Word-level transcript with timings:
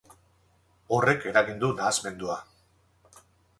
Horrek 0.97 1.27
eragin 1.33 1.61
du 1.65 1.71
nahasmendua. 1.83 2.41